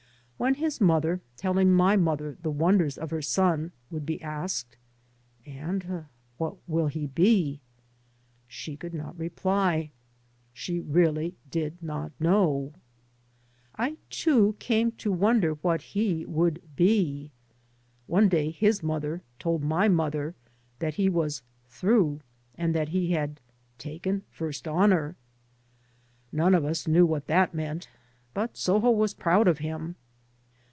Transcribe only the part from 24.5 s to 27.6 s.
honour." None of us knew what that